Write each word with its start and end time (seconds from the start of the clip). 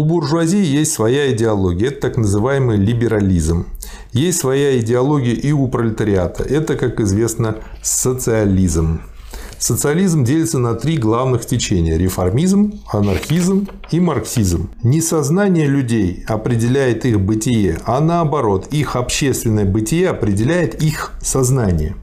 У 0.00 0.04
буржуазии 0.04 0.64
есть 0.64 0.94
своя 0.94 1.30
идеология, 1.30 1.88
это 1.88 2.00
так 2.00 2.16
называемый 2.16 2.78
либерализм. 2.78 3.66
Есть 4.14 4.38
своя 4.38 4.80
идеология 4.80 5.34
и 5.34 5.52
у 5.52 5.68
пролетариата, 5.68 6.42
это, 6.42 6.74
как 6.74 7.00
известно, 7.00 7.56
социализм. 7.82 9.02
Социализм 9.58 10.24
делится 10.24 10.58
на 10.58 10.72
три 10.72 10.96
главных 10.96 11.44
течения– 11.44 11.98
реформизм, 11.98 12.80
анархизм 12.90 13.68
и 13.90 14.00
марксизм. 14.00 14.70
Не 14.82 15.02
сознание 15.02 15.66
людей 15.66 16.24
определяет 16.26 17.04
их 17.04 17.20
бытие, 17.20 17.76
а 17.84 18.00
наоборот, 18.00 18.68
их 18.70 18.96
общественное 18.96 19.66
бытие 19.66 20.08
определяет 20.08 20.82
их 20.82 21.12
сознание. 21.20 21.94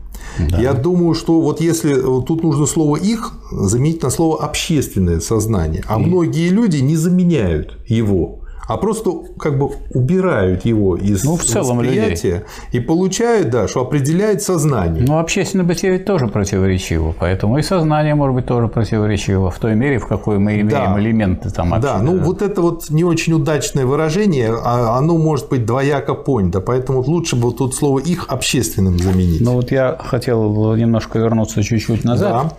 Да. 0.49 0.59
Я 0.59 0.73
думаю, 0.73 1.13
что 1.13 1.41
вот 1.41 1.61
если 1.61 1.93
тут 1.95 2.43
нужно 2.43 2.65
слово 2.65 2.97
их 2.97 3.33
заменить 3.51 4.03
на 4.03 4.09
слово 4.09 4.43
общественное 4.43 5.19
сознание, 5.19 5.83
а 5.87 5.99
и... 5.99 6.05
многие 6.05 6.49
люди 6.49 6.77
не 6.77 6.95
заменяют 6.95 7.77
его 7.87 8.41
а 8.67 8.77
просто 8.77 9.11
как 9.39 9.57
бы 9.57 9.71
убирают 9.93 10.65
его 10.65 10.95
из 10.95 11.23
ну, 11.23 11.37
в 11.37 11.43
целом 11.43 11.77
восприятия 11.77 12.27
людей. 12.27 12.45
и 12.73 12.79
получают, 12.79 13.49
да, 13.49 13.67
что 13.67 13.81
определяет 13.81 14.41
сознание. 14.41 15.05
Ну, 15.07 15.17
общественное 15.19 15.65
бытие 15.65 15.93
ведь 15.93 16.05
тоже 16.05 16.27
противоречиво, 16.27 17.15
поэтому 17.17 17.57
и 17.57 17.61
сознание 17.61 18.15
может 18.15 18.35
быть 18.35 18.45
тоже 18.45 18.67
противоречиво 18.67 19.51
в 19.51 19.59
той 19.59 19.75
мере, 19.75 19.99
в 19.99 20.07
какой 20.07 20.37
мы 20.37 20.53
имеем 20.55 20.69
да. 20.69 20.99
элементы 20.99 21.49
там. 21.49 21.79
Да, 21.79 21.99
ну 21.99 22.17
вот 22.17 22.41
это 22.41 22.61
вот 22.61 22.89
не 22.89 23.03
очень 23.03 23.33
удачное 23.33 23.85
выражение, 23.85 24.53
а 24.53 24.97
оно 24.97 25.17
может 25.17 25.49
быть 25.49 25.65
двояко 25.65 26.13
понято, 26.13 26.61
поэтому 26.61 27.01
лучше 27.01 27.35
бы 27.35 27.51
тут 27.53 27.73
слово 27.75 27.99
их 27.99 28.25
общественным 28.27 28.99
заменить. 28.99 29.41
Ну 29.41 29.53
вот 29.53 29.71
я 29.71 29.97
хотел 29.99 30.75
немножко 30.75 31.19
вернуться 31.19 31.63
чуть-чуть 31.63 32.03
назад. 32.03 32.47
Да. 32.49 32.51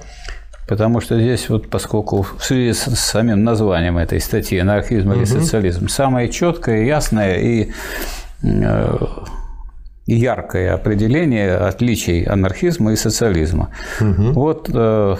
Потому 0.69 1.01
что 1.01 1.19
здесь 1.19 1.49
вот, 1.49 1.71
поскольку 1.71 2.23
в 2.23 2.45
связи 2.45 2.75
с 2.75 2.85
самим 3.01 3.43
названием 3.43 3.97
этой 3.97 4.21
статьи 4.21 4.59
«Анархизм 4.59 5.13
или 5.13 5.25
социализм», 5.25 5.89
самое 5.89 6.29
четкое, 6.29 6.85
ясное 6.85 7.37
и 7.37 7.73
э, 8.43 8.99
яркое 10.07 10.75
определение 10.75 11.55
отличий 11.57 12.23
анархизма 12.23 12.93
и 12.93 12.97
социализма. 12.97 13.71
Угу. 14.01 14.33
Вот 14.33 14.71
э, 14.73 15.17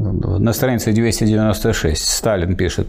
на 0.00 0.52
странице 0.52 0.92
296 0.92 2.08
Сталин 2.08 2.56
пишет, 2.56 2.88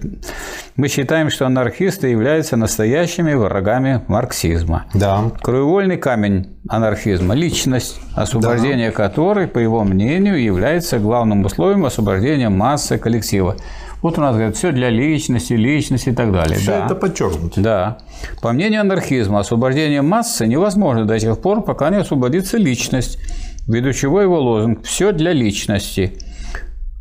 мы 0.75 0.87
считаем, 0.87 1.29
что 1.29 1.45
анархисты 1.45 2.07
являются 2.07 2.55
настоящими 2.55 3.33
врагами 3.33 4.01
марксизма. 4.07 4.85
Да. 4.93 5.31
Краеугольный 5.41 5.97
камень 5.97 6.57
анархизма– 6.71 7.33
личность, 7.35 7.99
освобождение 8.15 8.89
да. 8.89 8.95
которой, 8.95 9.47
по 9.47 9.59
его 9.59 9.83
мнению, 9.83 10.41
является 10.41 10.99
главным 10.99 11.43
условием 11.45 11.85
освобождения 11.85 12.49
массы 12.49 12.97
коллектива. 12.97 13.57
Вот 14.01 14.17
у 14.17 14.21
нас 14.21 14.33
говорят, 14.35 14.55
все 14.55 14.71
для 14.71 14.89
личности, 14.89 15.53
личности 15.53 16.09
и 16.09 16.13
так 16.13 16.31
далее. 16.31 16.57
Все 16.57 16.71
да. 16.71 16.85
это 16.85 16.95
подчеркнуто. 16.95 17.61
Да. 17.61 17.97
По 18.41 18.51
мнению 18.53 18.81
анархизма, 18.81 19.39
освобождение 19.39 20.01
массы 20.01 20.47
невозможно 20.47 21.05
до 21.05 21.19
тех 21.19 21.39
пор, 21.39 21.61
пока 21.61 21.89
не 21.89 21.97
освободится 21.97 22.57
личность, 22.57 23.19
ввиду 23.67 23.91
чего 23.91 24.21
его 24.21 24.39
лозунг 24.39 24.83
«все 24.83 25.11
для 25.11 25.33
личности». 25.33 26.17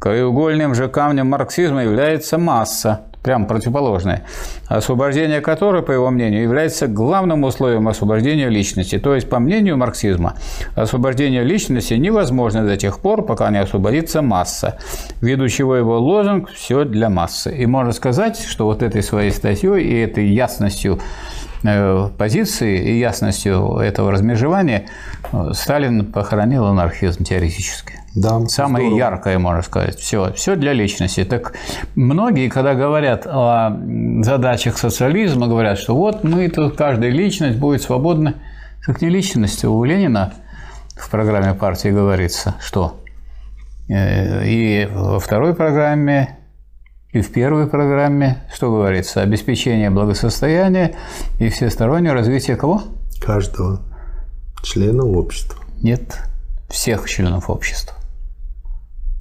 Краеугольным 0.00 0.74
же 0.74 0.88
камнем 0.88 1.28
марксизма 1.28 1.84
является 1.84 2.38
масса, 2.38 3.09
прям 3.22 3.46
противоположная, 3.46 4.24
освобождение 4.66 5.40
которой, 5.40 5.82
по 5.82 5.92
его 5.92 6.10
мнению, 6.10 6.42
является 6.42 6.86
главным 6.86 7.44
условием 7.44 7.88
освобождения 7.88 8.48
личности. 8.48 8.98
То 8.98 9.14
есть, 9.14 9.28
по 9.28 9.38
мнению 9.38 9.76
марксизма, 9.76 10.34
освобождение 10.74 11.44
личности 11.44 11.94
невозможно 11.94 12.64
до 12.64 12.76
тех 12.76 13.00
пор, 13.00 13.22
пока 13.24 13.50
не 13.50 13.58
освободится 13.58 14.22
масса, 14.22 14.78
ввиду 15.20 15.48
чего 15.48 15.76
его 15.76 15.98
лозунг 15.98 16.50
«все 16.50 16.84
для 16.84 17.10
массы». 17.10 17.54
И 17.54 17.66
можно 17.66 17.92
сказать, 17.92 18.40
что 18.40 18.64
вот 18.66 18.82
этой 18.82 19.02
своей 19.02 19.30
статьей 19.30 19.82
и 19.82 19.94
этой 20.00 20.26
ясностью 20.26 20.98
позиции 22.16 22.78
и 22.78 22.98
ясностью 22.98 23.76
этого 23.78 24.10
размежевания 24.12 24.86
э, 25.32 25.50
Сталин 25.52 26.06
похоронил 26.06 26.66
анархизм 26.66 27.24
теоретически. 27.24 27.94
Да, 28.14 28.40
Самое 28.48 28.86
здорово. 28.86 28.98
яркое, 28.98 29.38
можно 29.38 29.62
сказать. 29.62 29.96
Все, 29.96 30.32
все 30.32 30.56
для 30.56 30.72
личности. 30.72 31.24
Так 31.24 31.54
многие, 31.94 32.48
когда 32.48 32.74
говорят 32.74 33.26
о 33.26 33.78
задачах 34.22 34.78
социализма, 34.78 35.46
говорят, 35.46 35.78
что 35.78 35.94
вот 35.94 36.24
мы 36.24 36.48
тут, 36.48 36.76
каждая 36.76 37.10
личность 37.10 37.58
будет 37.58 37.82
свободна. 37.82 38.34
Как 38.82 39.00
не 39.02 39.10
личность, 39.10 39.64
у 39.64 39.84
Ленина 39.84 40.32
в 40.96 41.08
программе 41.10 41.54
партии 41.54 41.88
говорится, 41.88 42.56
что 42.60 43.00
э, 43.88 44.46
и 44.46 44.88
во 44.92 45.20
второй 45.20 45.54
программе, 45.54 46.39
и 47.12 47.20
в 47.20 47.32
первой 47.32 47.66
программе, 47.66 48.42
что 48.54 48.70
говорится, 48.70 49.22
обеспечение 49.22 49.90
благосостояния 49.90 50.94
и 51.38 51.48
всестороннее 51.48 52.12
развитие 52.12 52.56
кого? 52.56 52.82
Каждого 53.20 53.80
члена 54.62 55.04
общества. 55.04 55.58
Нет, 55.82 56.18
всех 56.68 57.08
членов 57.08 57.50
общества. 57.50 57.96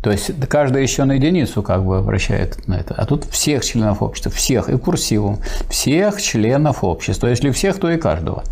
То 0.03 0.11
есть 0.11 0.31
каждый 0.47 0.81
еще 0.81 1.03
на 1.03 1.13
единицу 1.13 1.61
как 1.61 1.83
бы 1.83 1.97
обращает 1.97 2.67
на 2.67 2.75
это. 2.75 2.93
А 2.93 3.05
тут 3.05 3.25
всех 3.25 3.65
членов 3.65 4.01
общества, 4.01 4.31
всех, 4.31 4.69
и 4.69 4.77
курсивом, 4.77 5.39
всех 5.69 6.21
членов 6.21 6.83
общества. 6.83 7.27
Если 7.27 7.51
всех, 7.51 7.79
то 7.79 7.89
и 7.89 7.97
каждого. 7.97 8.43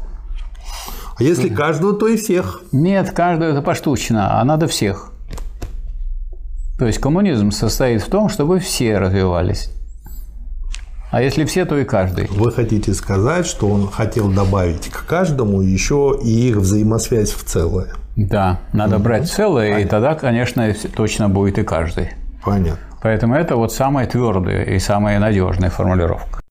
А 1.18 1.24
если 1.24 1.48
каждого, 1.48 1.94
то 1.94 2.08
и 2.08 2.18
всех? 2.18 2.64
Нет, 2.72 3.12
каждого 3.12 3.52
это 3.52 3.62
поштучно, 3.62 4.42
а 4.42 4.44
надо 4.44 4.68
всех. 4.68 5.12
То 6.78 6.86
есть 6.86 7.00
коммунизм 7.00 7.52
состоит 7.52 8.02
в 8.02 8.10
том, 8.10 8.30
чтобы 8.30 8.60
все 8.60 8.98
развивались. 9.00 9.72
А 11.10 11.22
если 11.22 11.46
все, 11.46 11.66
то 11.66 11.78
и 11.78 11.86
каждый. 11.86 12.28
Вы 12.28 12.52
хотите 12.52 12.94
сказать, 12.94 13.48
что 13.48 13.68
он 13.68 13.90
хотел 13.90 14.30
добавить 14.30 14.90
к 14.90 15.06
каждому 15.06 15.62
еще 15.62 16.20
и 16.22 16.50
их 16.50 16.58
взаимосвязь 16.58 17.32
в 17.32 17.44
целое? 17.44 17.94
Да, 18.18 18.60
надо 18.74 18.98
угу. 18.98 19.06
брать 19.06 19.30
целое, 19.30 19.70
Понятно. 19.70 19.86
и 19.86 19.90
тогда, 19.90 20.16
конечно, 20.16 20.76
точно 20.96 21.30
будет 21.30 21.58
и 21.60 21.64
каждый. 21.64 22.10
Понятно. 22.44 22.80
Поэтому 23.02 23.36
это 23.36 23.56
вот 23.56 23.72
самая 23.72 24.06
твердая 24.06 24.64
и 24.64 24.80
самая 24.80 25.20
надежная 25.20 25.70
формулировка. 25.70 26.42